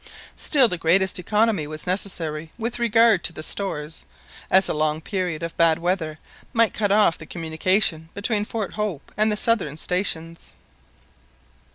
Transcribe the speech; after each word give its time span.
Still 0.35 0.67
the 0.67 0.79
greatest 0.79 1.19
economy 1.19 1.67
was 1.67 1.85
necessary 1.85 2.51
with 2.57 2.79
regard 2.79 3.23
to 3.23 3.31
the 3.31 3.43
stores, 3.43 4.03
as 4.49 4.67
a 4.67 4.73
long 4.73 4.99
period 4.99 5.43
of 5.43 5.55
bad 5.57 5.77
weather 5.77 6.17
might 6.53 6.73
cut 6.73 6.91
off 6.91 7.19
the 7.19 7.27
communication 7.27 8.09
between 8.15 8.43
Fort 8.43 8.73
Hope 8.73 9.11
and 9.15 9.31
the 9.31 9.37
southern 9.37 9.77
stations. 9.77 10.53